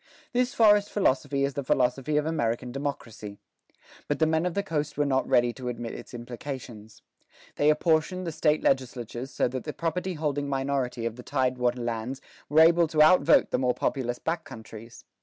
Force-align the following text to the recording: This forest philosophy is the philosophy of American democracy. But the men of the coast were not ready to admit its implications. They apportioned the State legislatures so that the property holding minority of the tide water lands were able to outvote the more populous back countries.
This 0.33 0.55
forest 0.55 0.89
philosophy 0.89 1.43
is 1.45 1.53
the 1.53 1.63
philosophy 1.63 2.17
of 2.17 2.25
American 2.25 2.71
democracy. 2.71 3.37
But 4.07 4.17
the 4.17 4.25
men 4.25 4.47
of 4.47 4.55
the 4.55 4.63
coast 4.63 4.97
were 4.97 5.05
not 5.05 5.27
ready 5.27 5.53
to 5.53 5.67
admit 5.69 5.93
its 5.93 6.11
implications. 6.15 7.03
They 7.57 7.69
apportioned 7.69 8.25
the 8.25 8.31
State 8.31 8.63
legislatures 8.63 9.29
so 9.29 9.47
that 9.49 9.63
the 9.63 9.73
property 9.73 10.15
holding 10.15 10.49
minority 10.49 11.05
of 11.05 11.17
the 11.17 11.21
tide 11.21 11.59
water 11.59 11.81
lands 11.83 12.19
were 12.49 12.61
able 12.61 12.87
to 12.87 13.03
outvote 13.03 13.51
the 13.51 13.59
more 13.59 13.75
populous 13.75 14.17
back 14.17 14.43
countries. 14.43 15.05